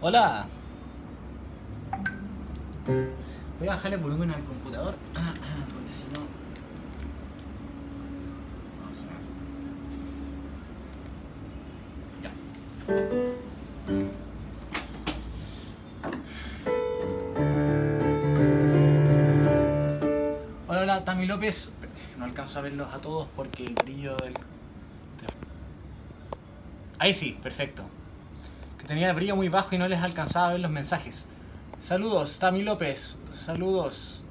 Hola. 0.00 0.46
Voy 3.58 3.66
a 3.66 3.72
bajarle 3.72 3.96
el 3.96 4.02
volumen 4.02 4.30
al 4.30 4.44
computador. 4.44 4.94
Porque 5.12 5.92
si 5.92 6.04
no. 6.14 6.20
Vamos 8.80 9.02
a 9.02 9.06
ver. 9.06 9.18
Ya. 12.22 12.30
Hola, 20.68 20.82
hola, 20.82 21.04
Tami 21.04 21.26
López. 21.26 21.74
No 22.16 22.24
alcanzo 22.24 22.60
a 22.60 22.62
verlos 22.62 22.94
a 22.94 22.98
todos 22.98 23.26
porque 23.34 23.64
el 23.64 23.74
brillo 23.74 24.16
del. 24.18 24.34
Ahí 27.00 27.12
sí, 27.12 27.36
perfecto. 27.42 27.82
Tenía 28.88 29.10
el 29.10 29.14
brillo 29.14 29.36
muy 29.36 29.50
bajo 29.50 29.74
y 29.74 29.78
no 29.78 29.86
les 29.86 30.00
alcanzaba 30.00 30.48
a 30.48 30.52
ver 30.52 30.60
los 30.60 30.70
mensajes. 30.70 31.28
Saludos, 31.78 32.38
Tami 32.38 32.62
López. 32.62 33.20
Saludos. 33.32 34.24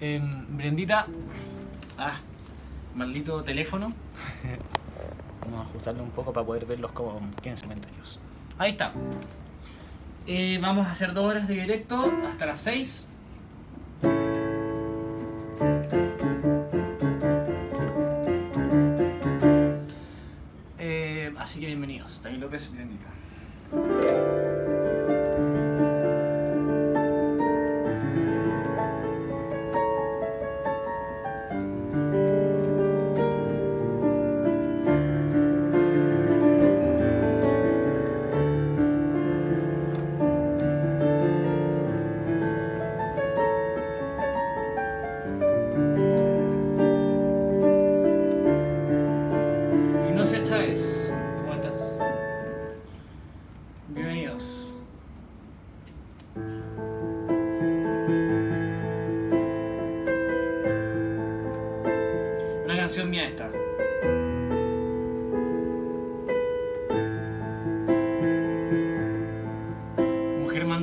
Em, 0.00 0.54
Brendita. 0.54 1.06
Ah, 1.96 2.18
maldito 2.94 3.42
teléfono. 3.42 3.94
Vamos 5.40 5.60
a 5.60 5.62
ajustarlo 5.62 6.02
un 6.02 6.10
poco 6.10 6.30
para 6.30 6.44
poder 6.44 6.66
verlos 6.66 6.92
como 6.92 7.18
15 7.42 7.64
comentarios. 7.64 8.20
Ahí 8.58 8.72
está. 8.72 8.92
Eh, 10.26 10.58
vamos 10.60 10.86
a 10.86 10.92
hacer 10.92 11.12
dos 11.12 11.24
horas 11.24 11.48
de 11.48 11.54
directo 11.54 12.12
hasta 12.30 12.46
las 12.46 12.60
6. 12.60 13.08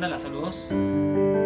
Mujer 0.01 0.09
manda 0.09 0.09
la 0.09 0.19
saludos. 0.19 1.40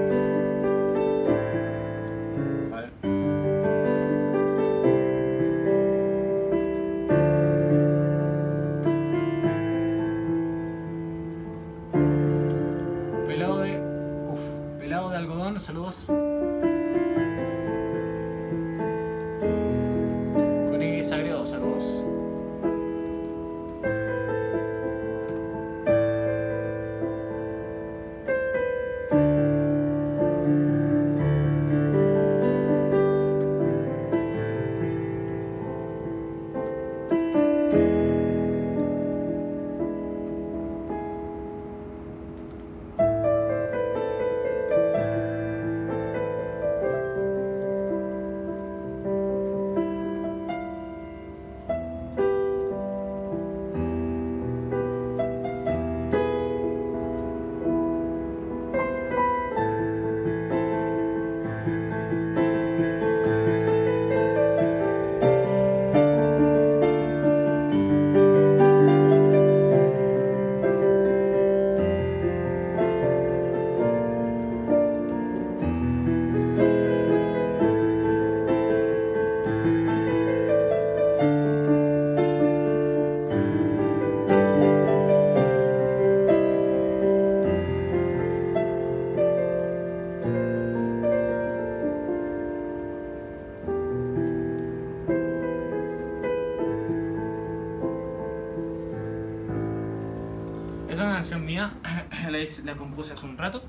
Es 100.96 101.02
una 101.02 101.16
canción 101.16 101.46
mía, 101.46 101.74
la, 102.64 102.76
compuse 102.78 103.12
hace 103.12 103.26
un 103.26 103.38
rato. 103.38 103.62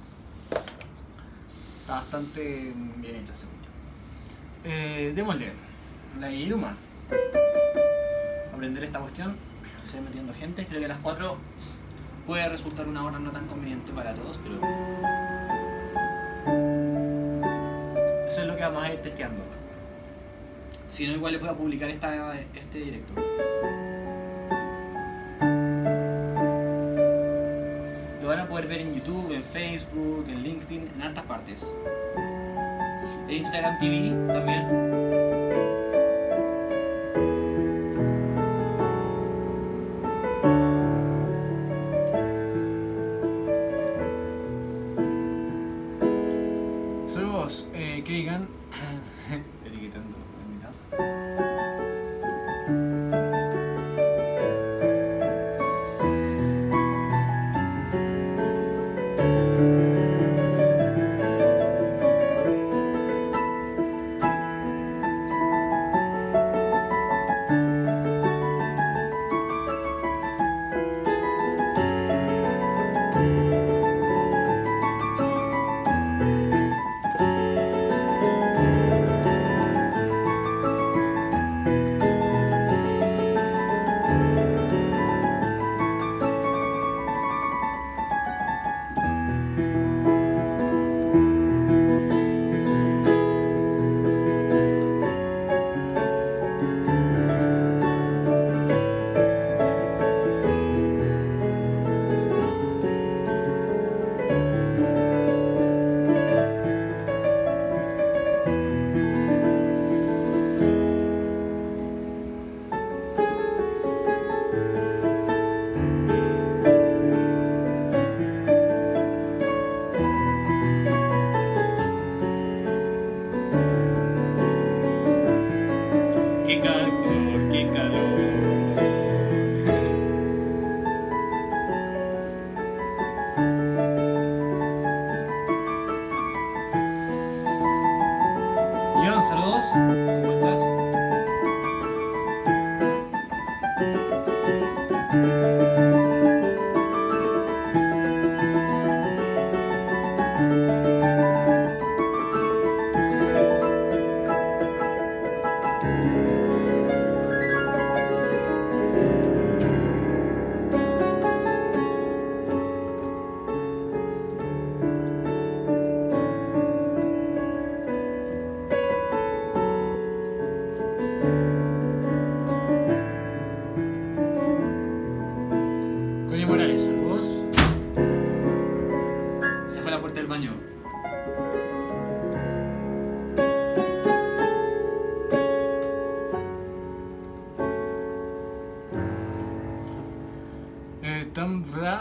Está 1.81 1.95
bastante 1.95 2.73
bien 2.99 3.17
hecha, 3.17 3.35
según 3.35 3.57
yo. 3.63 4.71
Eh, 4.71 5.13
démosle, 5.13 5.51
la 6.21 6.31
Iruma. 6.31 6.77
Aprender 8.55 8.85
esta 8.85 9.01
cuestión, 9.01 9.35
se 9.85 10.01
metiendo 10.01 10.33
gente. 10.33 10.67
Creo 10.67 10.79
que 10.79 10.85
a 10.85 10.91
las 10.91 11.01
4 11.01 11.37
puede 12.29 12.49
resultar 12.49 12.87
una 12.87 13.05
hora 13.05 13.19
no 13.19 13.33
tan 13.33 13.49
conveniente 13.49 13.91
para 13.91 14.15
todos, 14.15 14.39
pero. 14.45 14.61
Eso 18.29 18.41
es 18.41 18.47
lo 18.47 18.55
que 18.55 18.63
vamos 18.63 18.85
a 18.85 18.93
ir 18.93 19.03
testeando. 19.03 19.43
Si 20.87 21.09
no, 21.09 21.15
igual 21.15 21.33
les 21.33 21.41
voy 21.41 21.51
a 21.51 21.55
publicar 21.55 21.91
esta, 21.91 22.39
este 22.55 22.79
directo. 22.79 23.15
En 28.81 28.95
YouTube, 28.95 29.35
en 29.35 29.43
Facebook, 29.43 30.27
en 30.29 30.43
LinkedIn, 30.43 30.89
en 30.95 31.03
hartas 31.03 31.25
partes. 31.25 31.77
En 33.29 33.35
Instagram 33.35 33.79
TV 33.79 34.11
también. 34.33 34.96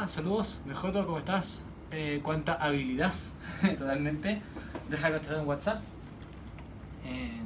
Ra, 0.06 0.10
saludos. 0.10 0.62
BJ, 0.66 1.04
¿cómo 1.04 1.18
estás? 1.18 1.64
Eh, 1.90 2.20
¿Cuánta 2.22 2.54
habilidad? 2.54 3.12
Totalmente. 3.80 4.40
Deja 4.88 5.10
contestar 5.10 5.40
en 5.40 5.48
WhatsApp. 5.48 5.82
Eh, 7.06 7.42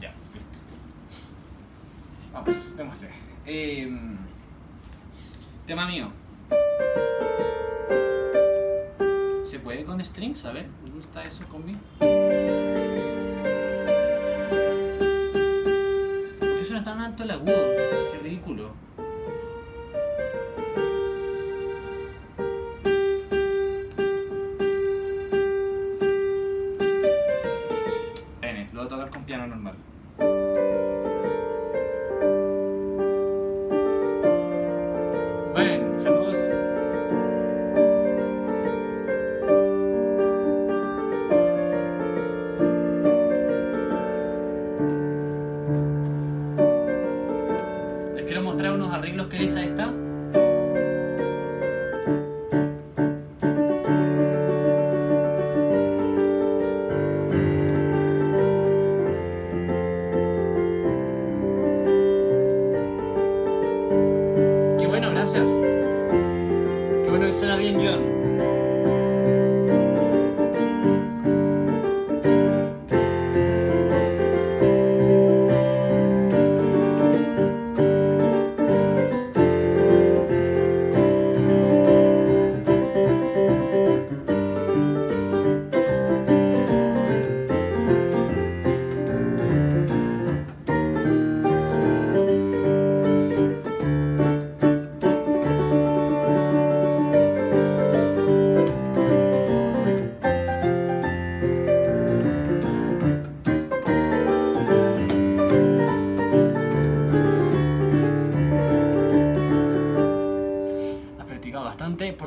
Ya, 0.00 0.14
listo. 0.32 0.74
Vamos, 2.32 2.74
démosle. 2.74 3.08
Eh, 3.44 4.16
tema 5.66 5.86
mío. 5.86 6.08
Con 10.00 10.04
strings? 10.06 10.46
A 10.46 10.52
ver, 10.52 10.66
¿me 10.82 10.90
gusta 10.92 11.22
eso 11.24 11.46
conmigo? 11.48 11.78
¿Por 11.98 12.08
qué 16.58 16.64
suena 16.64 16.82
tan 16.84 17.00
alto 17.00 17.22
el 17.22 17.30
agudo? 17.32 17.52
Qué 18.10 18.18
ridículo. 18.22 18.70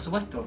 Supuesto. 0.03 0.45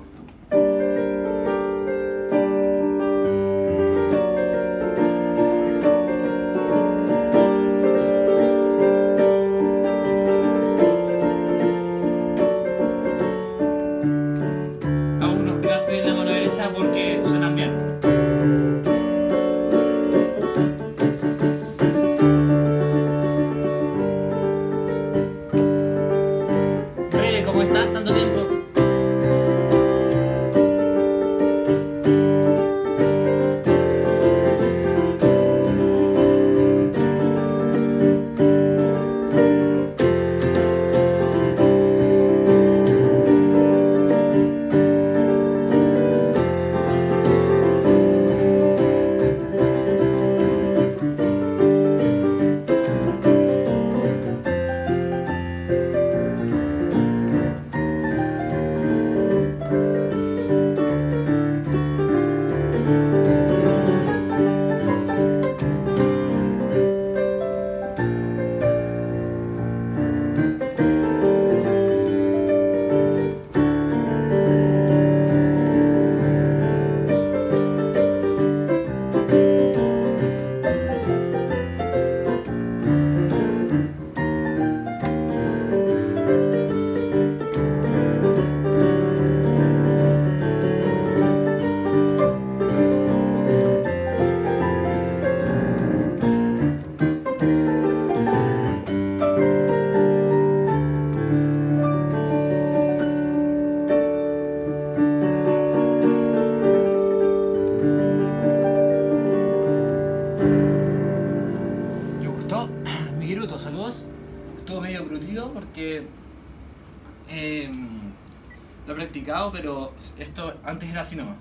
Esto 120.19 120.55
antes 120.65 120.89
era 120.91 121.01
así 121.03 121.17
nomás. 121.17 121.39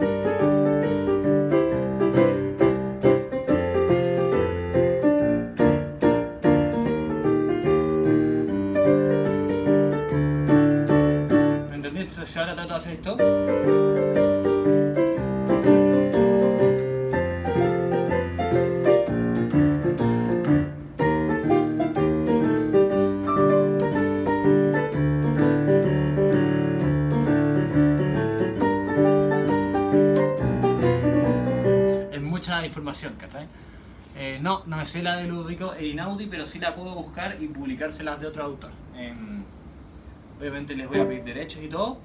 ¿Me 11.70 11.76
entendí? 11.76 12.02
Entonces 12.02 12.38
ahora 12.38 12.56
trato 12.56 12.70
de 12.70 12.76
hacer 12.76 12.94
esto. 12.94 13.18
¿Cachai? 33.18 33.48
Eh, 34.18 34.40
no, 34.42 34.64
no 34.66 34.78
me 34.78 34.86
sé 34.86 35.04
la 35.04 35.18
de 35.18 35.28
Ludovico 35.28 35.74
e 35.74 35.88
Inaudi, 35.88 36.28
pero 36.28 36.46
sí 36.46 36.60
la 36.60 36.74
puedo 36.74 36.96
buscar 36.96 37.38
y 37.42 37.48
publicárselas 37.48 38.20
de 38.22 38.28
otro 38.28 38.44
autor. 38.46 38.72
Em, 38.96 39.44
obviamente 40.40 40.76
les 40.76 40.88
voy 40.88 41.00
a 41.00 41.08
pedir 41.08 41.24
derechos 41.24 41.62
y 41.62 41.68
todo 41.68 41.98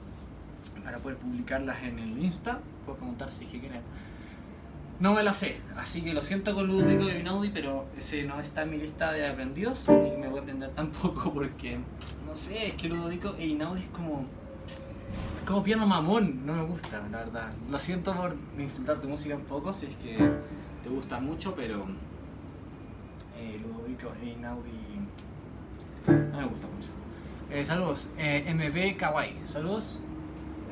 para 0.82 0.98
poder 0.98 1.18
publicarlas 1.18 1.82
en 1.84 1.98
el 2.00 2.18
Insta. 2.18 2.58
Puedo 2.84 2.98
preguntar 2.98 3.30
si 3.30 3.44
es 3.44 3.50
que 3.50 3.60
quieren. 3.60 3.82
No 4.98 5.14
me 5.14 5.22
la 5.22 5.32
sé, 5.32 5.56
así 5.78 6.02
que 6.02 6.12
lo 6.12 6.20
siento 6.20 6.54
con 6.54 6.66
Ludovico 6.66 7.08
e 7.08 7.20
Inaudi, 7.20 7.48
pero 7.48 7.86
ese 7.96 8.24
no 8.24 8.40
está 8.40 8.62
en 8.62 8.70
mi 8.70 8.76
lista 8.76 9.12
de 9.12 9.26
aprendidos 9.26 9.88
y 9.88 10.18
me 10.18 10.28
voy 10.28 10.40
a 10.40 10.42
aprender 10.42 10.70
tampoco 10.72 11.32
porque, 11.32 11.78
no 12.26 12.36
sé, 12.36 12.66
es 12.66 12.74
que 12.74 12.88
Ludovico 12.88 13.34
e 13.38 13.46
Inaudi 13.46 13.82
es 13.82 13.88
como 13.88 14.26
como 15.46 15.62
piano 15.62 15.86
mamón, 15.86 16.44
no 16.46 16.54
me 16.54 16.64
gusta, 16.64 17.00
la 17.10 17.18
verdad. 17.18 17.52
Lo 17.70 17.78
siento 17.78 18.14
por 18.14 18.34
insultar 18.58 18.98
tu 18.98 19.08
música 19.08 19.34
un 19.34 19.44
poco, 19.44 19.72
si 19.72 19.86
es 19.86 19.96
que 19.96 20.16
te 20.82 20.88
gusta 20.88 21.20
mucho, 21.20 21.54
pero 21.54 21.84
eh, 23.36 23.60
Ludovico 23.62 24.12
e 24.22 24.30
Inaudi 24.30 24.70
no 26.06 26.38
me 26.38 26.46
gusta 26.46 26.66
mucho. 26.68 26.88
Eh, 27.50 27.64
saludos, 27.64 28.10
eh, 28.16 28.54
MB 28.54 28.96
Kawaii, 28.96 29.36
saludos. 29.44 29.98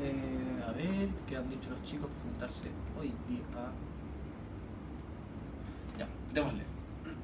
Eh, 0.00 0.62
a 0.66 0.72
ver, 0.72 1.08
¿qué 1.26 1.36
han 1.36 1.48
dicho 1.48 1.70
los 1.70 1.82
chicos 1.82 2.08
para 2.08 2.22
juntarse 2.22 2.70
hoy 2.98 3.12
día? 3.28 3.42
Ya, 5.98 6.06
démosle. 6.32 6.62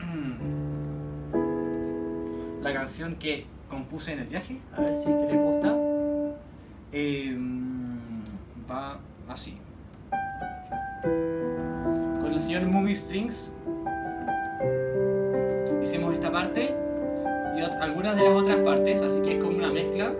La 2.63 2.73
canción 2.73 3.17
que 3.17 3.47
compuse 3.69 4.13
en 4.13 4.21
el 4.21 4.27
viaje, 4.27 4.59
a 4.75 4.81
ver 4.81 4.97
si 4.97 5.11
es 5.11 5.17
que 5.17 5.27
les 5.27 5.37
gusta. 5.37 5.84
Eh, 6.97 7.37
va 8.71 9.01
así. 9.29 9.59
Con 11.03 12.33
el 12.33 12.41
señor 12.41 12.67
Movie 12.67 12.95
Strings 12.95 13.53
hicimos 15.83 16.15
esta 16.15 16.31
parte 16.31 16.73
y 17.57 17.61
algunas 17.61 18.15
de 18.17 18.23
las 18.23 18.33
otras 18.33 18.59
partes, 18.59 19.03
así 19.03 19.23
que 19.23 19.39
es 19.39 19.45
como 19.45 19.59
una 19.59 19.73
mezcla. 19.73 20.13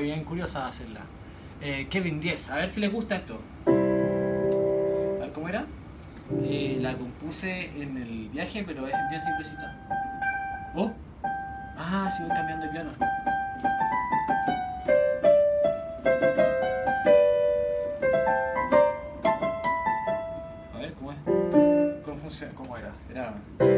Bien 0.00 0.24
curiosa 0.24 0.66
hacerla. 0.66 1.00
Eh, 1.60 1.86
Kevin 1.90 2.20
10, 2.20 2.50
a 2.50 2.56
ver 2.56 2.68
si 2.68 2.80
les 2.80 2.92
gusta 2.92 3.16
esto. 3.16 3.40
A 3.66 3.70
ver 5.20 5.32
cómo 5.32 5.48
era. 5.48 5.66
Eh, 6.42 6.78
la 6.80 6.96
compuse 6.96 7.66
en 7.80 7.96
el 7.96 8.28
viaje, 8.30 8.64
pero 8.66 8.86
es 8.86 8.94
bien 9.10 9.20
simplecita. 9.20 9.76
Oh, 10.74 10.90
ah, 11.76 12.08
voy 12.20 12.28
cambiando 12.28 12.66
de 12.66 12.72
piano. 12.72 12.90
A 20.74 20.78
ver 20.78 20.92
cómo 20.94 21.12
es. 21.12 21.18
¿Cómo 22.04 22.16
funciona? 22.20 22.52
¿Cómo? 22.54 22.76
Era. 22.76 22.92
Era 23.10 23.69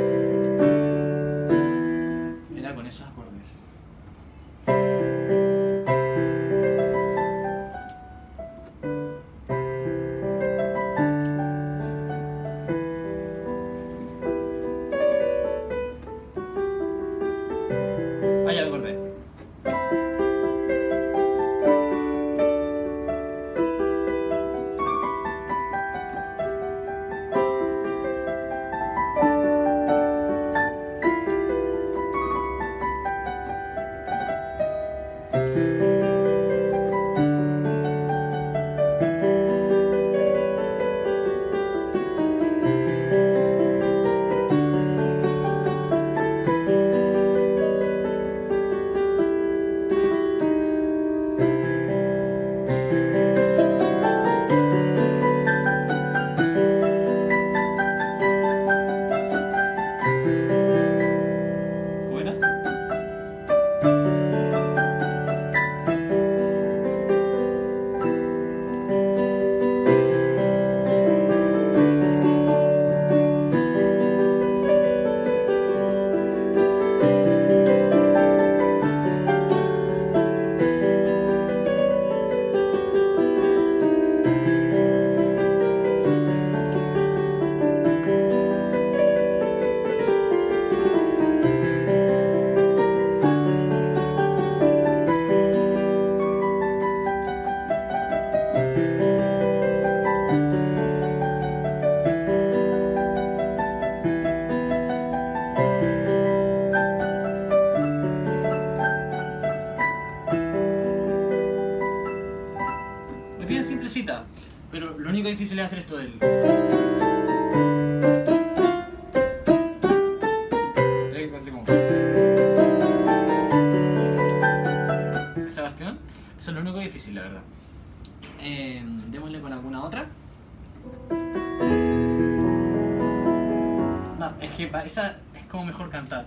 esa 134.84 135.16
es 135.34 135.44
como 135.46 135.64
mejor 135.64 135.90
cantar. 135.90 136.26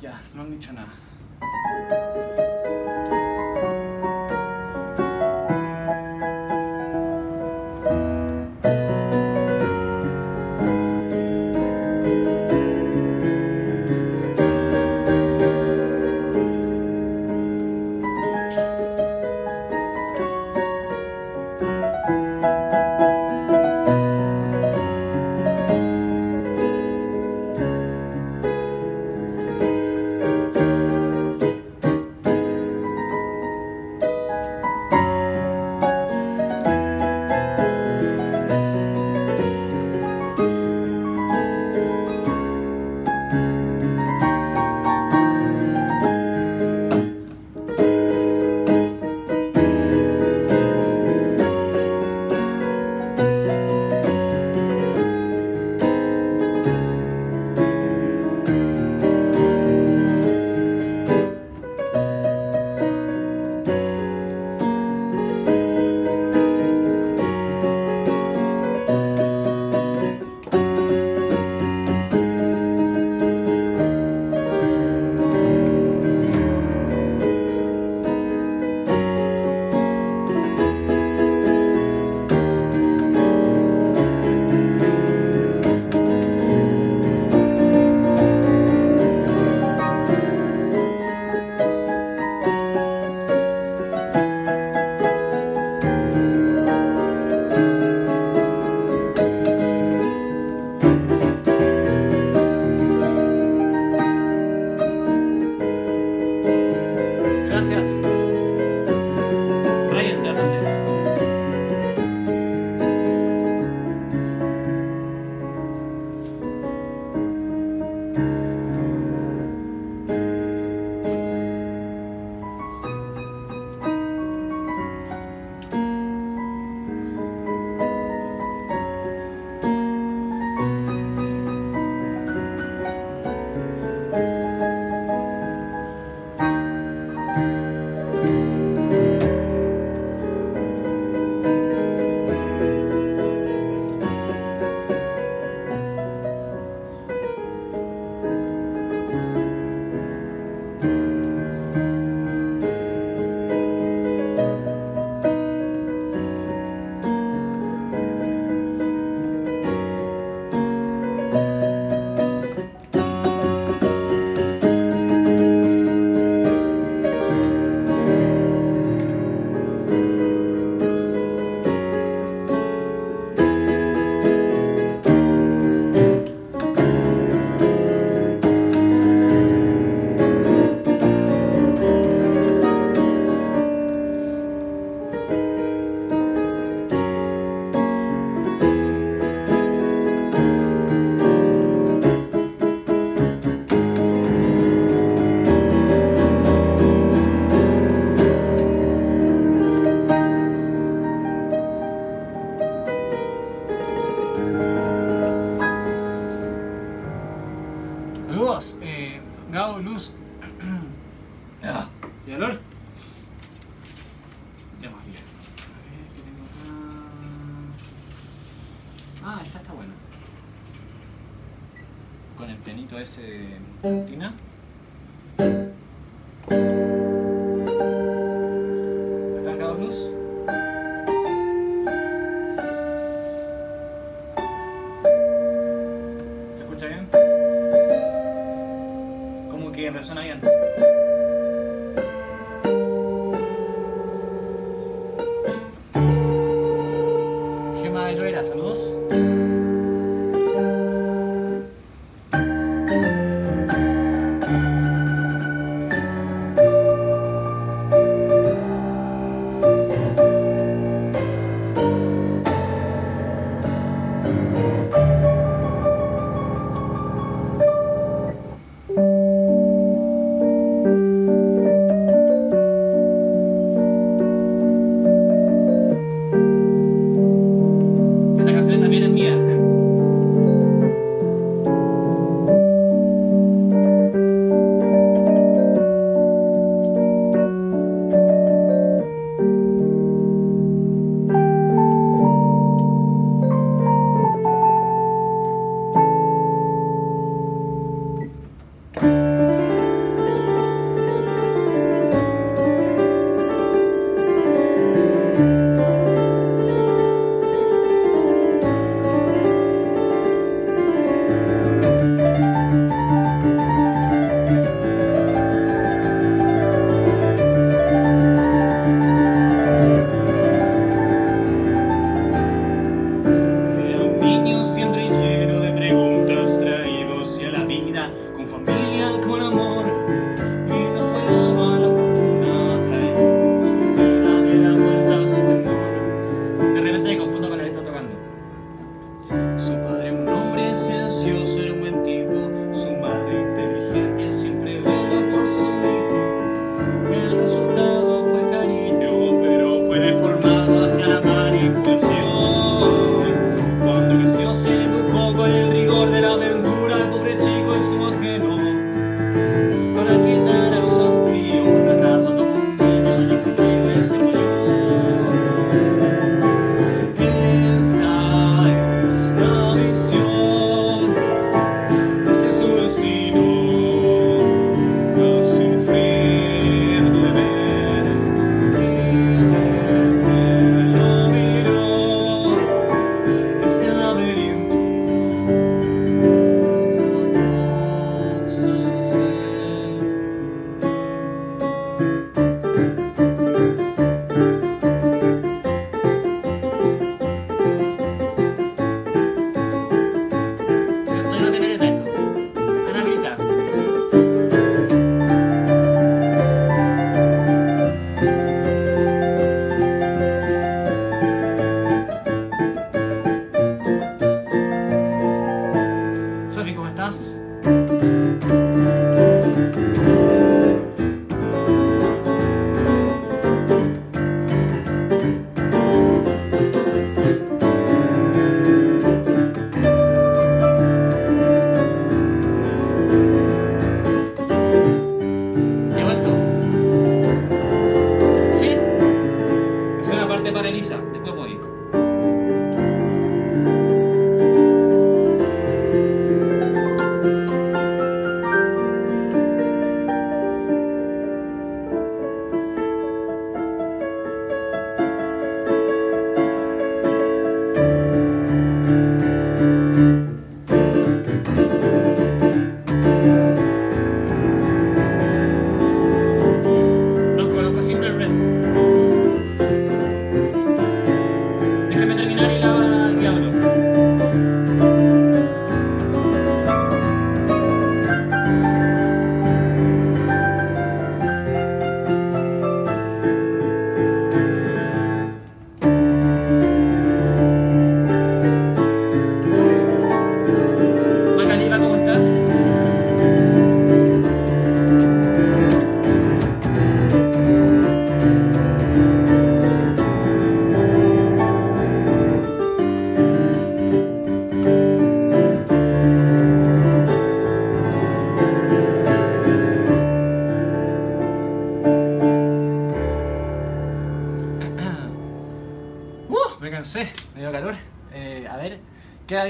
Ya, 0.00 0.20
no 0.34 0.42
han 0.42 0.50
dicho 0.50 0.72
nada. 0.72 0.88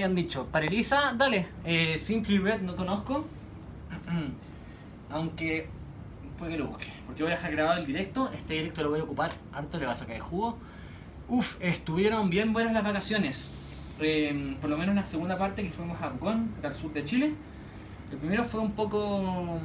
Habían 0.01 0.15
dicho? 0.15 0.47
Para 0.47 0.65
Elisa, 0.65 1.15
dale. 1.17 1.47
Eh, 1.65 1.99
Simply 1.99 2.39
Red 2.39 2.63
no 2.63 2.75
conozco. 2.75 3.27
Aunque 5.11 5.69
puede 6.39 6.53
que 6.53 6.59
lo 6.59 6.69
busque. 6.69 6.91
Porque 7.07 7.23
voy 7.23 7.33
a 7.33 7.35
dejar 7.35 7.53
grabado 7.53 7.81
el 7.81 7.87
directo. 7.87 8.31
Este 8.33 8.55
directo 8.55 8.83
lo 8.83 8.91
voy 8.91 9.01
a 9.01 9.05
ocupar 9.05 9.33
harto, 9.53 9.79
le 9.79 9.87
va 9.87 9.93
a 9.93 9.97
sacar 9.97 10.17
el 10.17 10.23
jugo. 10.23 10.57
Uf, 11.29 11.57
estuvieron 11.61 12.31
bien 12.31 12.53
buenas 12.53 12.73
las 12.73 12.83
vacaciones. 12.83 13.53
Eh, 14.01 14.57
por 14.61 14.71
lo 14.71 14.79
menos 14.79 14.95
la 14.95 15.05
segunda 15.05 15.37
parte 15.37 15.63
que 15.63 15.71
fuimos 15.71 16.01
a 16.01 16.11
Pucón, 16.11 16.51
al 16.63 16.73
sur 16.73 16.93
de 16.93 17.05
Chile. 17.05 17.35
El 18.11 18.19
primero 18.19 18.45
fue 18.45 18.61
un 18.61 18.73
poco... 18.73 19.61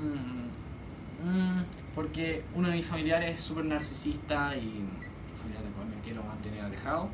mm, 1.24 1.60
porque 1.96 2.44
uno 2.56 2.68
de 2.68 2.76
mis 2.76 2.86
familiares 2.86 3.36
es 3.36 3.42
súper 3.42 3.64
narcisista 3.64 4.56
y 4.58 4.84
familiar 5.42 5.64
de 5.64 6.02
que 6.02 6.14
lo 6.14 6.24
mantenía 6.24 6.66
alejado. 6.66 7.10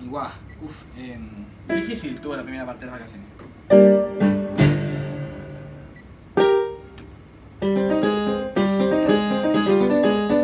Y 0.00 0.06
guau, 0.06 0.30
em, 0.96 1.28
difícil 1.68 2.20
tuvo 2.20 2.36
la 2.36 2.42
primera 2.42 2.64
parte 2.64 2.86
de 2.86 2.90
las 2.92 3.00
vacaciones. 3.00 3.26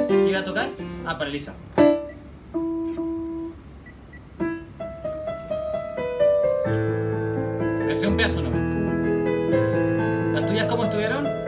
¿Qué 0.09 0.29
iba 0.29 0.41
a 0.41 0.45
tocar? 0.45 0.69
Ah, 1.07 1.17
para 1.17 1.31
Elisa. 1.31 1.55
Me 7.87 8.09
un 8.09 8.17
pedazo 8.17 8.43
nomás. 8.43 8.61
¿Las 10.33 10.47
tuyas 10.47 10.67
cómo 10.67 10.85
estuvieron? 10.85 11.44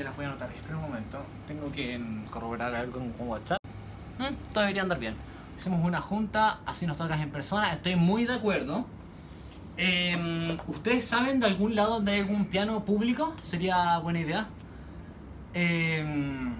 Que 0.00 0.04
las 0.04 0.16
voy 0.16 0.24
a 0.24 0.28
anotar. 0.28 0.50
Espera 0.50 0.76
un 0.78 0.82
momento. 0.84 1.18
Tengo 1.46 1.70
que 1.70 2.00
corroborar 2.30 2.74
algo 2.74 3.00
con, 3.00 3.12
con 3.12 3.28
WhatsApp. 3.28 3.60
Mm, 4.18 4.34
todo 4.50 4.60
debería 4.62 4.80
andar 4.80 4.98
bien. 4.98 5.14
Hacemos 5.58 5.84
una 5.84 6.00
junta, 6.00 6.60
así 6.64 6.86
nos 6.86 6.96
tocas 6.96 7.20
en 7.20 7.28
persona. 7.28 7.70
Estoy 7.70 7.96
muy 7.96 8.24
de 8.24 8.32
acuerdo. 8.32 8.86
Eh, 9.76 10.56
¿Ustedes 10.68 11.04
saben 11.04 11.38
de 11.38 11.46
algún 11.46 11.74
lado 11.74 12.02
hay 12.06 12.20
algún 12.20 12.46
piano 12.46 12.82
público? 12.86 13.34
Sería 13.42 13.98
buena 13.98 14.20
idea. 14.20 14.46
Eh, 15.52 16.50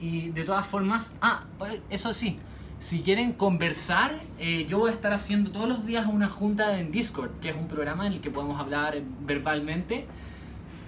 y 0.00 0.28
de 0.32 0.44
todas 0.44 0.66
formas, 0.66 1.16
ah, 1.22 1.40
eso 1.88 2.12
sí, 2.12 2.38
si 2.78 3.00
quieren 3.00 3.32
conversar, 3.32 4.20
eh, 4.38 4.66
yo 4.68 4.80
voy 4.80 4.90
a 4.90 4.92
estar 4.92 5.14
haciendo 5.14 5.50
todos 5.50 5.66
los 5.66 5.86
días 5.86 6.06
una 6.06 6.28
junta 6.28 6.78
en 6.78 6.92
Discord, 6.92 7.40
que 7.40 7.48
es 7.48 7.56
un 7.56 7.68
programa 7.68 8.06
en 8.06 8.12
el 8.12 8.20
que 8.20 8.30
podemos 8.30 8.60
hablar 8.60 9.00
verbalmente. 9.22 10.06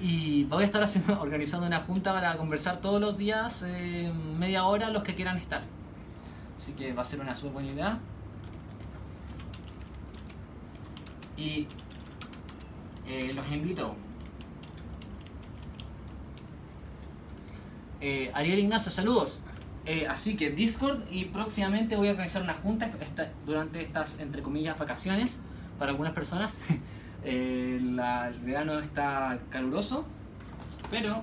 Y 0.03 0.43
voy 0.45 0.65
a 0.65 0.67
estar 0.67 0.85
organizando 1.21 1.65
una 1.65 1.79
junta 1.79 2.13
para 2.13 2.37
conversar 2.37 2.81
todos 2.81 3.01
los 3.01 3.17
días, 3.17 3.65
eh, 3.65 4.13
media 4.37 4.65
hora, 4.65 4.91
los 4.91 5.05
que 5.05 5.15
quieran 5.15 5.37
estar. 5.37 5.63
Así 6.57 6.73
que 6.73 6.93
va 6.93 7.03
a 7.03 7.05
ser 7.05 7.21
una 7.21 7.37
súper 7.37 7.53
buena 7.53 7.71
idea. 7.71 7.99
Y 11.37 11.69
eh, 13.07 13.33
los 13.33 13.49
invito. 13.53 13.95
Eh, 18.01 18.33
Ariel 18.35 18.59
Ignacio, 18.59 18.91
saludos. 18.91 19.45
Así 20.09 20.37
que 20.37 20.51
Discord 20.51 21.01
y 21.11 21.27
próximamente 21.27 21.95
voy 21.95 22.09
a 22.09 22.13
organizar 22.13 22.43
una 22.43 22.55
junta 22.55 22.91
durante 23.47 23.83
estas, 23.83 24.19
entre 24.19 24.43
comillas, 24.43 24.77
vacaciones 24.77 25.39
para 25.79 25.93
algunas 25.93 26.13
personas. 26.13 26.59
Eh, 27.25 27.79
el 27.81 28.41
verano 28.41 28.79
está 28.79 29.39
caluroso, 29.51 30.07
pero... 30.91 31.23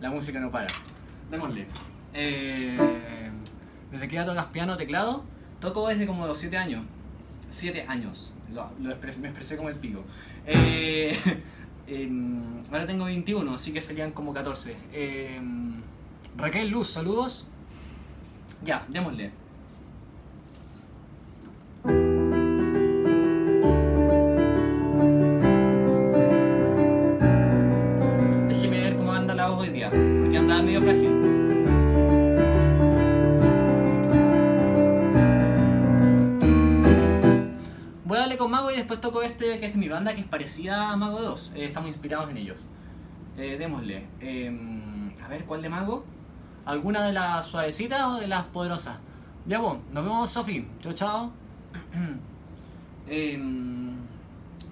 La 0.00 0.10
música 0.10 0.40
no 0.40 0.50
para. 0.50 0.68
Démosle. 1.30 1.66
Eh, 2.14 2.78
desde 3.90 4.08
que 4.08 4.14
ya 4.14 4.24
tocas 4.24 4.46
piano, 4.46 4.76
teclado, 4.76 5.24
toco 5.60 5.88
desde 5.88 6.06
como 6.06 6.26
los 6.26 6.38
7 6.38 6.56
años. 6.56 6.84
7 7.50 7.84
años. 7.86 8.34
Lo, 8.52 8.70
lo 8.80 8.96
me 8.96 9.28
expresé 9.28 9.56
como 9.56 9.68
el 9.68 9.76
pico. 9.76 10.02
Eh, 10.46 11.16
ahora 12.70 12.86
tengo 12.86 13.04
21, 13.04 13.54
así 13.54 13.72
que 13.72 13.80
serían 13.80 14.12
como 14.12 14.32
14. 14.32 14.76
Em, 14.92 15.82
Raquel 16.36 16.70
Luz, 16.70 16.88
saludos. 16.88 17.48
Ya, 18.62 18.84
démosle. 18.88 19.30
Déjeme 28.48 28.80
ver 28.82 28.96
cómo 28.96 29.12
anda 29.12 29.34
la 29.34 29.48
voz 29.48 29.60
hoy 29.60 29.70
día, 29.70 29.88
porque 29.88 30.36
anda 30.36 30.60
medio 30.62 30.82
frágil. 30.82 31.08
Voy 38.04 38.18
a 38.18 38.20
darle 38.20 38.36
con 38.36 38.50
Mago 38.50 38.70
y 38.70 38.76
después 38.76 39.00
toco 39.00 39.22
este 39.22 39.58
que 39.58 39.66
es 39.66 39.74
mi 39.74 39.88
banda 39.88 40.14
que 40.14 40.20
es 40.20 40.26
parecida 40.26 40.90
a 40.90 40.96
Mago 40.96 41.22
2. 41.22 41.52
Eh, 41.56 41.64
estamos 41.64 41.88
inspirados 41.88 42.28
en 42.28 42.36
ellos. 42.36 42.68
Eh, 43.38 43.56
démosle. 43.58 44.06
Em, 44.20 45.12
a 45.24 45.28
ver, 45.28 45.46
¿cuál 45.46 45.62
de 45.62 45.70
Mago? 45.70 46.04
¿Alguna 46.64 47.04
de 47.06 47.12
las 47.12 47.46
suavecitas 47.46 48.04
o 48.04 48.16
de 48.16 48.26
las 48.28 48.44
poderosas? 48.46 48.96
Ya, 49.46 49.58
bueno, 49.58 49.80
nos 49.92 50.04
vemos, 50.04 50.30
Sofi. 50.30 50.68
Chao, 50.80 50.92
chao. 50.92 51.32
Em, 53.12 53.96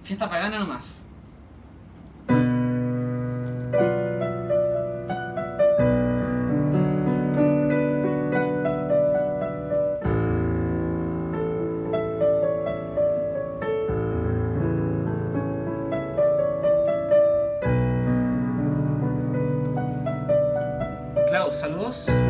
fiesta 0.01 0.29
pagana 0.29 0.59
nomás. 0.59 1.08
Saludos. 21.59 22.28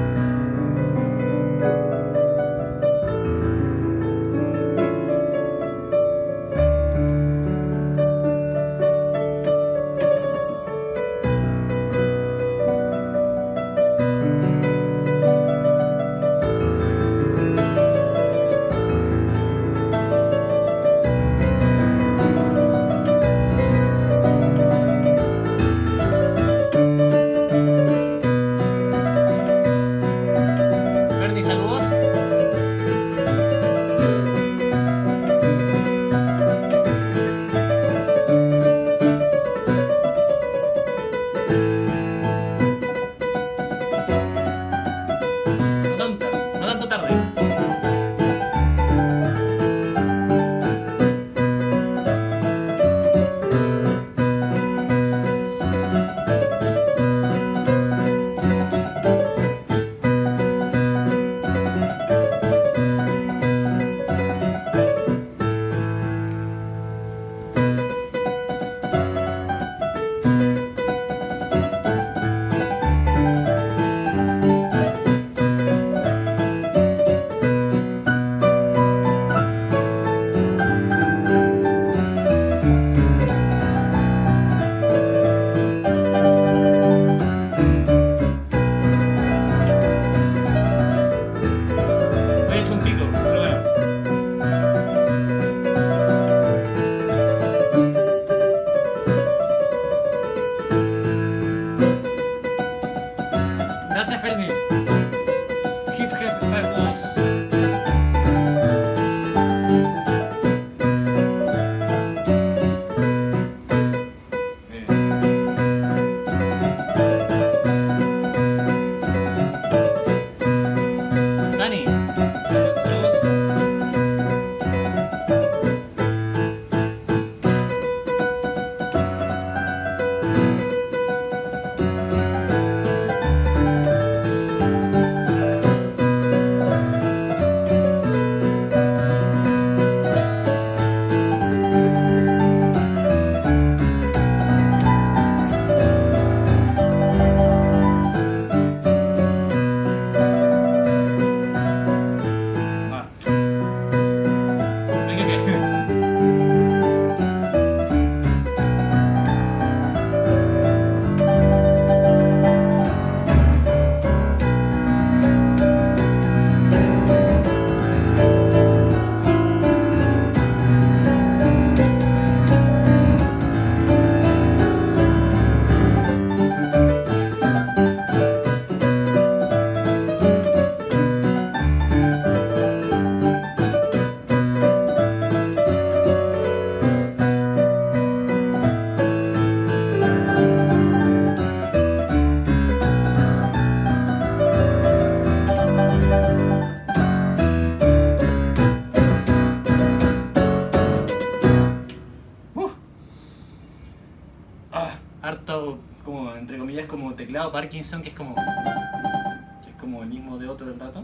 Que 207.79 208.09
es 208.09 208.13
como. 208.13 208.35
es 208.35 209.75
como 209.79 210.03
el 210.03 210.09
mismo 210.09 210.37
de 210.37 210.49
otro 210.49 210.67
del 210.67 210.77
rato. 210.77 211.01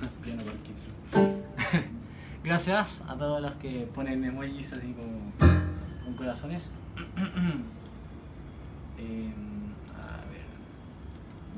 Piano 0.24 0.42
Parkinson. 0.42 0.92
Gracias 2.44 3.04
a 3.08 3.16
todos 3.16 3.40
los 3.40 3.54
que 3.54 3.88
ponen 3.94 4.24
emojis 4.24 4.72
así 4.72 4.92
como. 4.92 5.30
con 6.04 6.14
corazones. 6.16 6.74
Ver. 8.98 9.30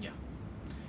Ya. 0.02 0.12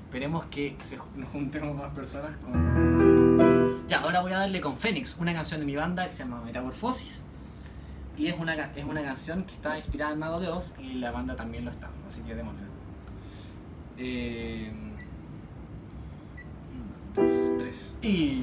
Esperemos 0.04 0.44
que 0.48 0.76
nos 1.16 1.30
juntemos 1.30 1.74
más 1.74 1.94
personas 1.94 2.36
con. 2.44 3.88
Ya, 3.88 4.02
ahora 4.02 4.20
voy 4.20 4.34
a 4.34 4.40
darle 4.40 4.60
con 4.60 4.76
Fénix, 4.76 5.16
una 5.20 5.34
canción 5.34 5.62
de 5.62 5.66
mi 5.66 5.78
banda 5.78 6.06
que 6.06 6.12
se 6.12 6.24
llama 6.24 6.42
Metamorfosis. 6.42 7.24
Y 8.18 8.28
es 8.28 8.38
una, 8.38 8.56
es 8.76 8.84
una 8.84 9.04
canción 9.04 9.46
que 9.46 9.54
está 9.54 9.78
inspirada 9.78 10.12
en 10.12 10.20
Mago 10.20 10.42
de 10.42 10.50
Oz 10.50 10.76
y 10.80 10.96
la 10.96 11.12
banda 11.12 11.38
también 11.38 11.64
lo 11.64 11.72
está, 11.72 11.90
así 12.06 12.22
que 12.24 12.36
démosle. 12.36 12.65
Eh, 13.98 14.72
uno, 16.74 17.28
dos, 17.28 17.52
tres 17.58 17.98
y. 18.02 18.42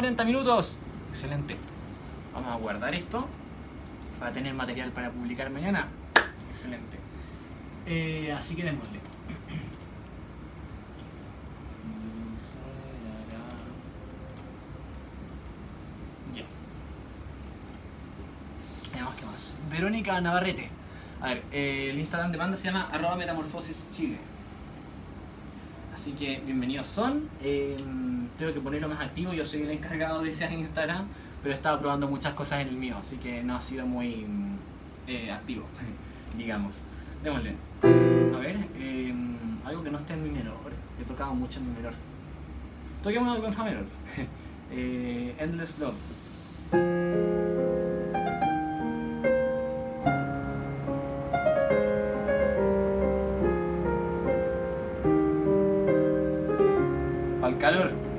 40 0.00 0.24
minutos. 0.24 0.78
Excelente. 1.10 1.58
Vamos 2.32 2.50
a 2.50 2.56
guardar 2.56 2.94
esto 2.94 3.28
para 4.18 4.32
tener 4.32 4.54
material 4.54 4.92
para 4.92 5.10
publicar 5.10 5.50
mañana. 5.50 5.88
Excelente. 6.48 6.96
Eh, 7.84 8.32
así 8.32 8.56
que 8.56 8.64
démosle. 8.64 8.98
Ya. 18.94 19.04
Más. 19.26 19.58
Verónica 19.70 20.18
Navarrete. 20.22 20.70
A 21.20 21.28
ver, 21.28 21.42
eh, 21.52 21.88
el 21.90 21.98
Instagram 21.98 22.32
de 22.32 22.38
banda 22.38 22.56
se 22.56 22.68
llama 22.68 22.88
arroba 22.90 23.16
metamorfosis 23.16 23.84
chile. 23.92 24.16
Así 26.00 26.12
que 26.12 26.40
bienvenidos 26.46 26.86
son. 26.86 27.28
Eh, 27.42 27.76
tengo 28.38 28.54
que 28.54 28.60
ponerlo 28.60 28.88
más 28.88 29.02
activo, 29.02 29.34
yo 29.34 29.44
soy 29.44 29.60
el 29.64 29.70
encargado 29.70 30.22
de 30.22 30.30
ese 30.30 30.50
Instagram, 30.50 31.06
pero 31.42 31.52
he 31.52 31.56
estado 31.58 31.78
probando 31.78 32.08
muchas 32.08 32.32
cosas 32.32 32.62
en 32.62 32.68
el 32.68 32.76
mío, 32.76 32.96
así 32.98 33.18
que 33.18 33.42
no 33.42 33.54
ha 33.54 33.60
sido 33.60 33.84
muy 33.84 34.24
eh, 35.06 35.30
activo, 35.30 35.66
digamos. 36.38 36.84
Démosle. 37.22 37.54
A 37.82 38.38
ver, 38.38 38.56
eh, 38.76 39.14
algo 39.62 39.82
que 39.82 39.90
no 39.90 39.98
esté 39.98 40.14
en 40.14 40.22
mi 40.22 40.30
menor, 40.30 40.72
que 40.96 41.02
he 41.02 41.06
tocado 41.06 41.34
mucho 41.34 41.58
en 41.60 41.68
mi 41.68 41.74
menor. 41.74 41.92
Toquemos 43.02 43.34
algo 43.34 43.48
en 43.48 43.52
fa 43.52 43.64
menor. 43.64 43.84
Eh, 44.72 45.34
Endless 45.36 45.80
Love. 45.80 47.39
Calor. 57.60 58.09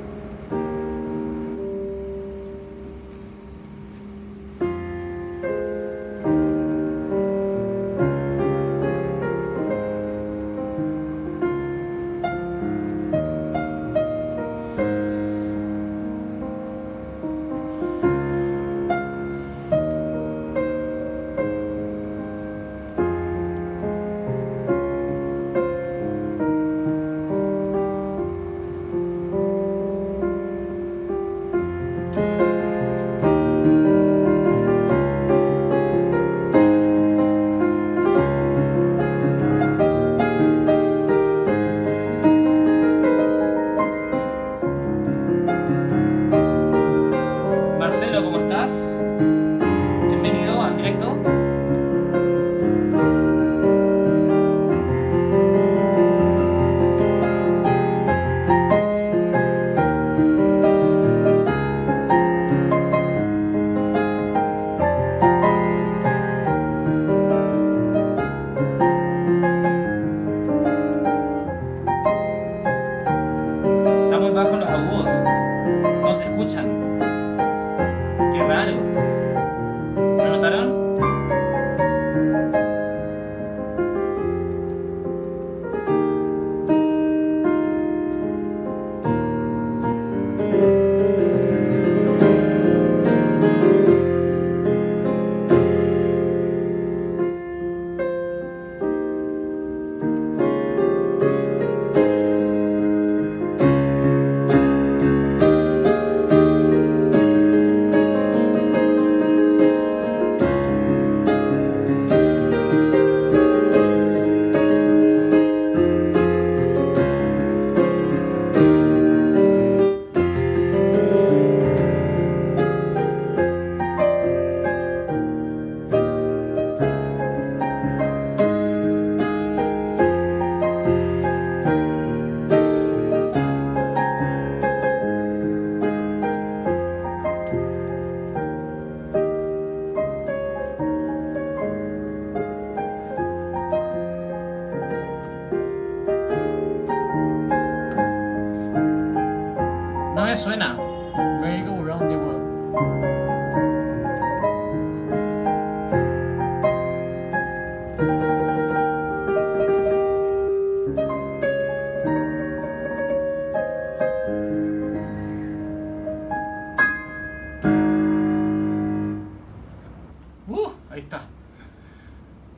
Ahí 170.91 170.99
está. 170.99 171.21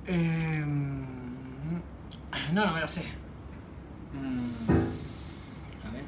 Em, 0.06 1.04
no, 2.52 2.66
no 2.66 2.74
me 2.74 2.80
la 2.80 2.88
sé. 2.88 3.04
Mm, 4.14 4.50
a 5.86 5.92
ver. 5.92 6.04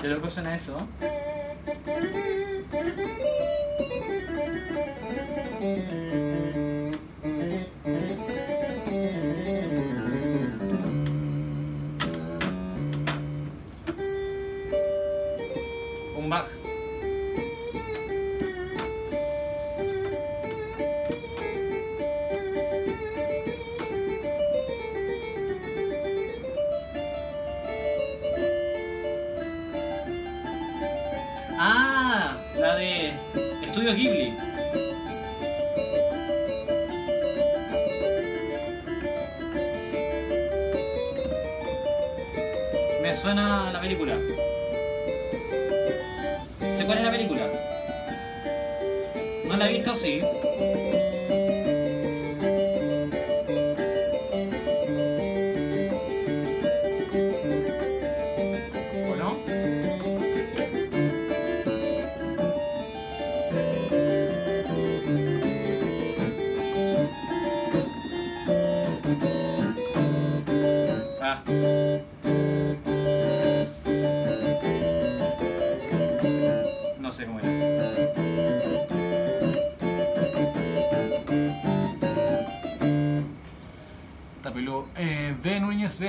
¿Qué 0.00 0.08
loco 0.08 0.28
suena 0.28 0.54
eso? 0.54 0.76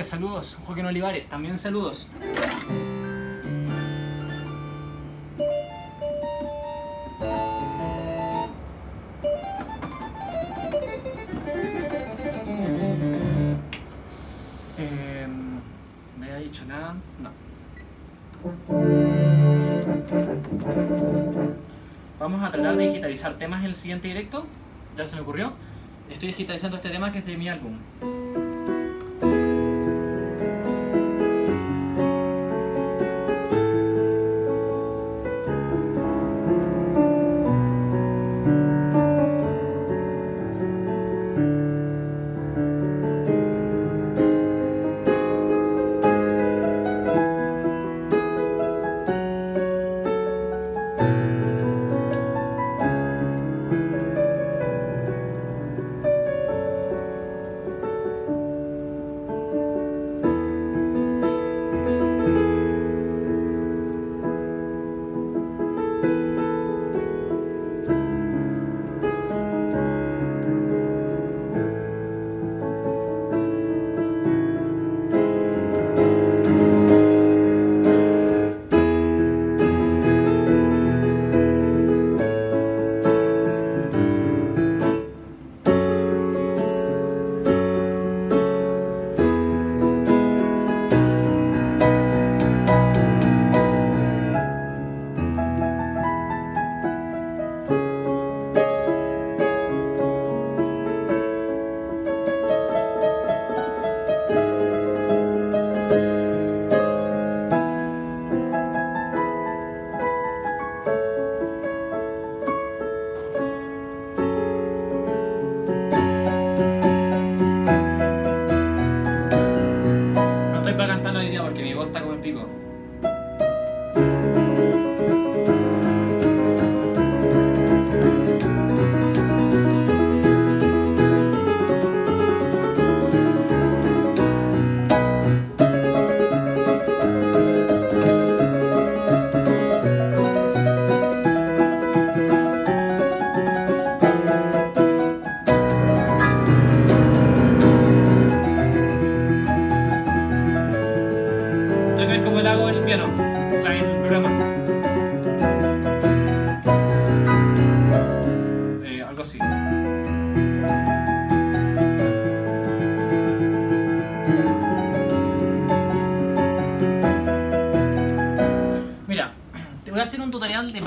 Saludos. 0.04 0.60
Joaquín 0.66 0.86
Olivares, 0.86 1.28
también 1.28 1.58
saludos. 1.58 2.10
Eh, 14.78 15.28
¿Me 16.20 16.32
ha 16.32 16.38
dicho 16.38 16.66
nada? 16.66 16.96
No. 17.20 17.32
Vamos 22.20 22.44
a 22.44 22.52
tratar 22.52 22.76
de 22.76 22.84
digitalizar 22.88 23.36
temas 23.36 23.62
en 23.62 23.68
el 23.68 23.76
siguiente 23.76 24.10
directo. 24.10 24.46
Ya 24.98 25.08
se 25.08 25.16
me 25.16 25.22
ocurrió. 25.22 25.54
Estoy 26.10 26.28
digitalizando 26.28 26.78
este 26.78 26.90
tema 26.90 27.12
que 27.12 27.20
es 27.20 27.26
de 27.26 27.38
mi 27.38 27.50
álbum. 27.50 27.78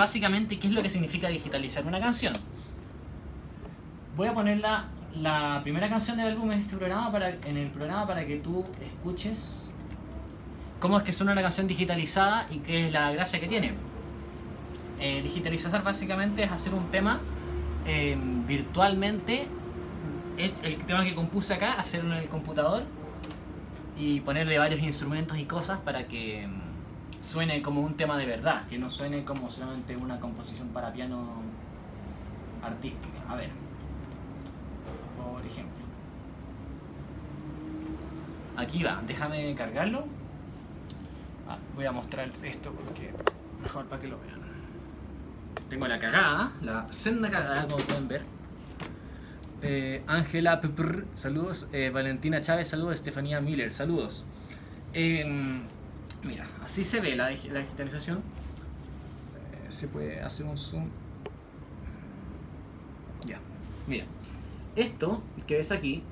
Básicamente 0.09 0.59
qué 0.59 0.69
es 0.69 0.73
lo 0.73 0.83
que 0.83 0.89
significa 0.89 1.29
digitalizar 1.29 1.87
una 1.87 2.01
canción. 2.01 2.33
Voy 4.17 4.27
a 4.27 4.33
poner 4.33 4.59
la, 4.59 5.61
primera 5.63 5.91
canción 5.91 6.17
del 6.17 6.29
álbum 6.29 6.51
en 6.51 6.61
este 6.61 6.79
para, 6.79 7.29
en 7.29 7.57
el 7.59 7.69
programa 7.69 8.07
para 8.07 8.25
que 8.25 8.39
tú 8.39 8.65
escuches 8.81 9.69
cómo 10.81 10.97
es 10.97 11.05
que 11.05 11.13
suena 11.13 11.33
una 11.33 11.43
canción 11.43 11.67
digitalizada 11.67 12.47
y 12.51 12.61
qué 12.61 12.87
es 12.87 12.93
la 12.93 13.13
gracia 13.13 13.39
que 13.39 13.49
tiene. 13.49 13.75
Eh, 14.99 15.21
digitalizar 15.23 15.85
básicamente 15.85 16.43
es 16.43 16.51
hacer 16.51 16.73
un 16.73 16.91
tema 16.91 17.21
eh, 17.87 18.17
virtualmente, 18.47 19.47
el, 20.39 20.77
tema 20.87 21.05
que 21.05 21.15
compuse 21.15 21.53
acá, 21.53 21.73
hacerlo 21.73 22.15
en 22.15 22.23
el 22.23 22.29
computador 22.29 22.85
y 23.99 24.21
ponerle 24.21 24.59
varios 24.59 24.81
instrumentos 24.81 25.37
y 25.37 25.45
cosas 25.45 25.81
para 25.81 26.09
que 26.09 26.47
mm, 26.47 26.68
suene 27.21 27.63
como 27.63 27.81
un 27.81 27.95
tema 27.95 28.17
de 28.17 28.27
verdad, 28.27 28.67
que 28.69 28.79
no 28.79 28.91
suene 28.91 29.25
como 29.25 29.51
solamente 29.51 29.97
una 29.97 30.21
composición 30.21 30.69
para 30.69 30.93
piano 30.93 31.43
artística. 32.63 33.19
A 33.29 33.37
ver, 33.37 33.51
por 35.17 35.45
ejemplo. 35.45 35.85
Aquí 38.57 38.83
va, 38.83 39.03
déjame 39.07 39.55
cargarlo. 39.55 40.07
Ah, 41.49 41.59
voy 41.75 41.87
a 41.87 41.93
mostrar 41.93 42.29
esto 42.43 42.73
porque 42.73 43.13
mejor 43.63 43.87
para 43.87 44.01
que 44.01 44.09
lo 44.09 44.19
vean. 44.21 44.39
Tengo 45.71 45.87
la 45.87 45.99
cagada, 45.99 46.53
la 46.63 46.91
senda 46.91 47.31
cagada, 47.31 47.67
como 47.67 47.77
pueden 47.79 48.09
ver. 48.09 48.23
Eh, 49.61 50.03
Ángela 50.07 50.61
Pepr, 50.61 51.05
saludos. 51.15 51.69
Eh, 51.73 51.91
Valentina 51.91 52.41
Chávez, 52.41 52.69
saludos. 52.69 52.95
Estefanía 52.95 53.41
Miller, 53.41 53.71
saludos. 53.71 54.27
Em, 56.23 56.29
mira, 56.29 56.47
así 56.65 56.85
se 56.85 57.01
ve 57.01 57.15
la, 57.17 57.31
digi- 57.31 57.51
la 57.51 57.61
digitalización. 57.61 58.19
Eh, 58.19 59.67
se 59.71 59.89
puede 59.89 60.21
hacer 60.21 60.47
un 60.47 60.57
zoom. 60.59 60.89
Ya, 63.27 63.39
mira. 63.87 64.05
Esto 64.77 65.23
que 65.47 65.57
ves 65.57 65.73
aquí 65.73 66.03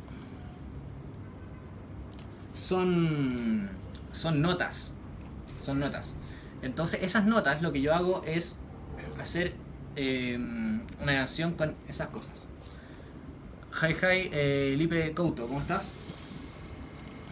son, 2.52 3.68
son 4.12 4.40
notas. 4.42 4.94
Son 5.58 5.78
notas. 5.80 6.16
Entonces, 6.62 7.00
esas 7.02 7.26
notas 7.26 7.62
lo 7.62 7.72
que 7.72 7.80
yo 7.80 7.94
hago 7.94 8.22
es 8.26 8.58
hacer 9.20 9.54
eh, 9.94 10.36
una 10.38 11.12
canción 11.12 11.52
con 11.54 11.74
esas 11.88 12.08
cosas. 12.08 12.48
Hi, 13.82 13.92
hi, 13.92 14.30
eh, 14.32 14.74
Lipe 14.78 15.12
Couto, 15.14 15.46
¿cómo 15.46 15.60
estás? 15.60 15.94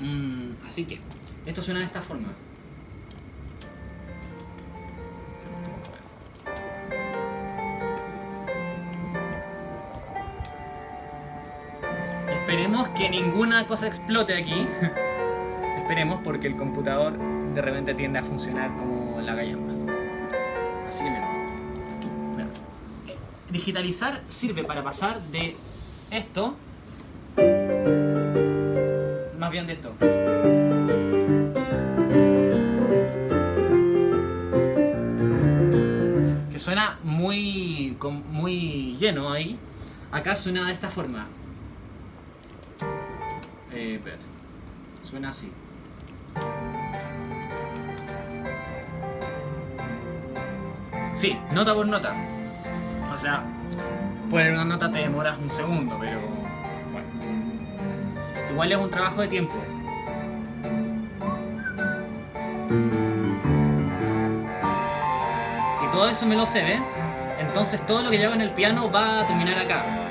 Mm, 0.00 0.66
así 0.68 0.84
que, 0.84 1.00
esto 1.46 1.62
suena 1.62 1.80
de 1.80 1.86
esta 1.86 2.00
forma. 2.02 2.28
Cosa 13.66 13.86
explote 13.86 14.36
aquí. 14.36 14.66
Esperemos 15.78 16.20
porque 16.24 16.46
el 16.46 16.56
computador 16.56 17.18
de 17.54 17.62
repente 17.62 17.94
tiende 17.94 18.18
a 18.18 18.24
funcionar 18.24 18.76
como 18.76 19.20
la 19.20 19.34
gallamba. 19.34 19.72
Así 20.88 21.04
que 21.04 21.10
mira. 21.10 21.28
Mira. 22.36 22.46
Digitalizar 23.50 24.22
sirve 24.28 24.64
para 24.64 24.82
pasar 24.82 25.20
de 25.20 25.56
esto, 26.10 26.56
más 29.38 29.50
bien 29.50 29.66
de 29.66 29.72
esto. 29.72 29.92
Que 36.50 36.58
suena 36.58 36.98
muy, 37.02 37.96
muy 38.30 38.96
lleno 38.96 39.32
ahí. 39.32 39.58
Acá 40.12 40.36
suena 40.36 40.66
de 40.66 40.72
esta 40.72 40.88
forma. 40.88 41.26
Eh. 44.06 44.18
Suena 45.02 45.30
así. 45.30 45.50
Sí, 51.14 51.38
nota 51.52 51.74
por 51.74 51.86
nota. 51.86 52.14
O 53.14 53.16
sea, 53.16 53.44
poner 54.30 54.52
una 54.52 54.64
nota 54.64 54.90
te 54.90 54.98
demoras 54.98 55.38
un 55.38 55.48
segundo, 55.48 55.96
pero 56.00 56.18
bueno. 56.92 57.08
Igual 58.50 58.72
es 58.72 58.78
un 58.78 58.90
trabajo 58.90 59.20
de 59.20 59.28
tiempo. 59.28 59.54
Y 65.82 65.92
todo 65.92 66.08
eso 66.08 66.26
me 66.26 66.36
lo 66.36 66.46
sé, 66.46 66.64
¿ves? 66.64 66.80
Entonces 67.38 67.84
todo 67.86 68.02
lo 68.02 68.10
que 68.10 68.20
yo 68.20 68.32
en 68.32 68.40
el 68.40 68.50
piano 68.50 68.90
va 68.90 69.20
a 69.20 69.26
terminar 69.26 69.58
acá. 69.58 70.03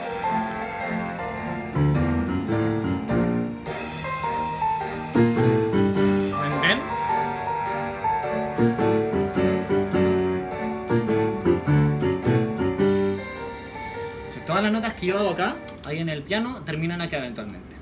Las 14.63 14.71
notas 14.71 14.93
que 14.93 15.07
yo 15.07 15.19
hago 15.19 15.31
acá, 15.31 15.55
ahí 15.85 15.99
en 15.99 16.09
el 16.09 16.23
piano, 16.23 16.61
terminan 16.65 17.01
acá 17.01 17.17
eventualmente. 17.17 17.75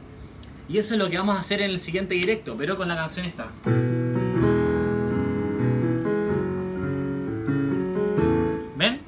Y 0.67 0.77
eso 0.77 0.93
es 0.93 0.99
lo 0.99 1.09
que 1.09 1.17
vamos 1.17 1.35
a 1.35 1.39
hacer 1.39 1.61
en 1.61 1.69
el 1.69 1.79
siguiente 1.79 2.13
directo, 2.13 2.55
pero 2.57 2.77
con 2.77 2.87
la 2.87 2.95
canción 2.95 3.25
esta. 3.25 3.47
¿Ven? 8.77 8.99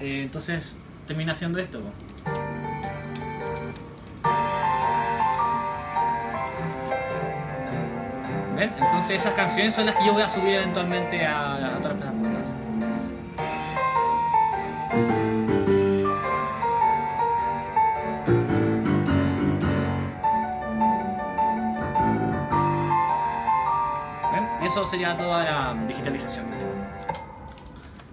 Eh, 0.00 0.22
entonces 0.22 0.76
termina 1.06 1.32
haciendo 1.32 1.58
esto. 1.58 1.80
¿Ven? 8.56 8.70
Entonces 8.78 9.16
esas 9.16 9.34
canciones 9.34 9.74
son 9.74 9.86
las 9.86 9.94
que 9.94 10.04
yo 10.04 10.12
voy 10.12 10.22
a 10.22 10.28
subir 10.28 10.54
eventualmente 10.54 11.24
a, 11.24 11.54
a 11.54 11.78
otras 11.78 11.94
plataformas. 11.94 12.27
Sería 24.88 25.16
toda 25.16 25.44
la 25.44 25.86
digitalización. 25.86 26.46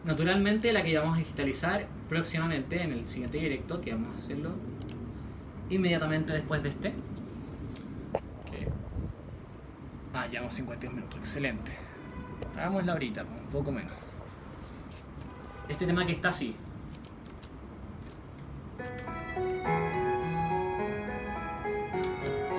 Naturalmente 0.04 0.74
la 0.74 0.84
que 0.84 0.98
vamos 0.98 1.16
a 1.16 1.20
digitalizar 1.20 1.88
próximamente 2.10 2.82
en 2.82 2.92
el 2.92 3.08
siguiente 3.08 3.38
directo, 3.38 3.80
que 3.80 3.94
vamos 3.94 4.14
a 4.14 4.18
hacerlo 4.18 4.52
inmediatamente 5.70 6.34
después 6.34 6.62
de 6.64 6.70
este. 6.70 6.90
Que... 8.52 8.68
Ah, 10.14 10.28
llevamos 10.28 10.54
52 10.54 10.94
minutos, 10.94 11.20
excelente. 11.20 11.72
Hagámosla 12.58 12.92
ahorita, 12.92 13.24
un 13.24 13.52
poco 13.52 13.72
menos. 13.72 13.94
Este 15.70 15.86
tema 15.86 16.06
que 16.06 16.12
está 16.12 16.30
así. 16.30 16.56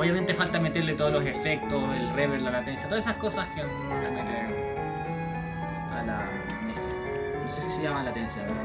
Obviamente 0.07 0.35
falta 0.35 0.61
meterle 0.61 0.95
todos 0.95 1.13
los 1.13 1.25
efectos, 1.25 1.83
el 1.97 2.09
reverb, 2.15 2.41
la 2.43 2.53
latencia, 2.53 2.89
todas 2.89 3.03
esas 3.05 3.17
cosas 3.17 3.49
que 3.49 3.61
uno 3.61 4.01
le 4.01 4.11
mete 4.11 4.39
a 5.99 6.03
la. 6.07 6.25
No 7.43 7.51
sé 7.51 7.61
si 7.61 7.71
se 7.73 7.83
llama 7.83 8.05
latencia, 8.05 8.45
pero. 8.47 8.61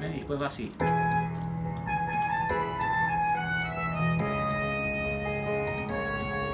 Ven, 0.00 0.12
Y 0.12 0.16
después 0.18 0.40
va 0.40 0.46
así. 0.46 0.72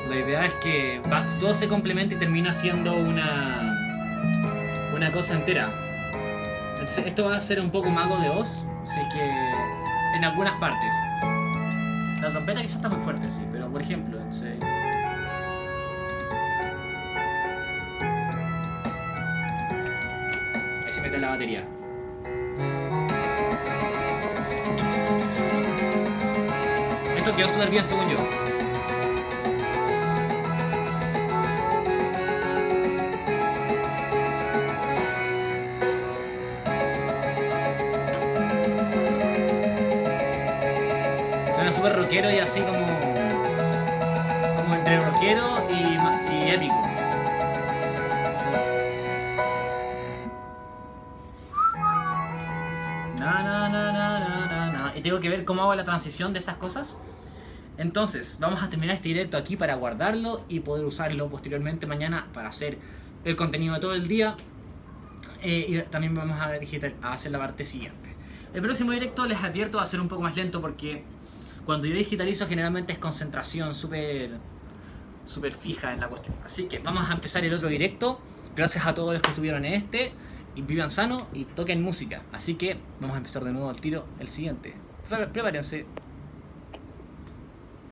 La 0.08 0.16
idea 0.16 0.44
es 0.46 0.54
que 0.54 1.00
va- 1.10 1.26
todo 1.40 1.54
se 1.54 1.68
complementa 1.68 2.14
y 2.14 2.18
termina 2.18 2.52
siendo 2.52 2.94
una 2.94 3.61
una 5.02 5.10
cosa 5.10 5.34
entera. 5.34 5.68
Entonces, 6.74 7.06
esto 7.06 7.24
va 7.24 7.36
a 7.36 7.40
ser 7.40 7.58
un 7.58 7.70
poco 7.70 7.90
mago 7.90 8.18
de 8.18 8.28
Oz, 8.28 8.64
así 8.84 9.00
que 9.12 10.16
en 10.16 10.24
algunas 10.24 10.54
partes. 10.60 10.94
La 12.20 12.30
trompeta 12.30 12.62
quizás 12.62 12.76
está 12.76 12.88
muy 12.88 13.00
fuerte, 13.00 13.28
sí, 13.28 13.44
pero 13.50 13.68
por 13.68 13.82
ejemplo, 13.82 14.18
entonces, 14.18 14.56
ahí 20.86 20.92
se 20.92 21.00
mete 21.00 21.18
la 21.18 21.30
batería. 21.30 21.64
Esto 27.16 27.34
quedó 27.34 27.48
súper 27.48 27.70
bien 27.70 27.84
según 27.84 28.08
yo. 28.08 28.51
Hago 55.62 55.74
la 55.74 55.84
transición 55.84 56.32
de 56.32 56.38
esas 56.38 56.56
cosas. 56.56 57.00
Entonces, 57.78 58.38
vamos 58.40 58.62
a 58.62 58.68
terminar 58.68 58.96
este 58.96 59.08
directo 59.08 59.36
aquí 59.36 59.56
para 59.56 59.74
guardarlo 59.74 60.44
y 60.48 60.60
poder 60.60 60.84
usarlo 60.84 61.28
posteriormente 61.28 61.86
mañana 61.86 62.28
para 62.34 62.48
hacer 62.48 62.78
el 63.24 63.36
contenido 63.36 63.74
de 63.74 63.80
todo 63.80 63.94
el 63.94 64.06
día. 64.06 64.36
Eh, 65.42 65.66
y 65.68 65.82
también 65.90 66.14
vamos 66.14 66.40
a, 66.40 66.52
digital, 66.52 66.94
a 67.02 67.14
hacer 67.14 67.32
la 67.32 67.38
parte 67.38 67.64
siguiente. 67.64 68.14
El 68.54 68.62
próximo 68.62 68.92
directo 68.92 69.26
les 69.26 69.42
advierto 69.42 69.78
va 69.78 69.84
a 69.84 69.86
ser 69.86 70.00
un 70.00 70.08
poco 70.08 70.22
más 70.22 70.36
lento 70.36 70.60
porque 70.60 71.02
cuando 71.64 71.86
yo 71.86 71.94
digitalizo 71.94 72.46
generalmente 72.46 72.92
es 72.92 72.98
concentración 72.98 73.74
súper 73.74 74.30
súper 75.26 75.52
fija 75.52 75.92
en 75.92 76.00
la 76.00 76.08
cuestión. 76.08 76.36
Así 76.44 76.64
que 76.64 76.78
vamos 76.78 77.08
a 77.08 77.12
empezar 77.12 77.44
el 77.44 77.54
otro 77.54 77.68
directo. 77.68 78.20
Gracias 78.54 78.86
a 78.86 78.94
todos 78.94 79.14
los 79.14 79.22
que 79.22 79.30
estuvieron 79.30 79.64
en 79.64 79.74
este. 79.74 80.12
Y 80.54 80.62
vivan 80.62 80.90
sano 80.90 81.16
y 81.32 81.44
toquen 81.44 81.82
música. 81.82 82.22
Así 82.32 82.54
que 82.54 82.76
vamos 83.00 83.14
a 83.14 83.18
empezar 83.18 83.42
de 83.44 83.52
nuevo 83.52 83.70
al 83.70 83.80
tiro 83.80 84.04
el 84.20 84.28
siguiente. 84.28 84.74
pela 85.32 85.48
aliança 85.48 85.84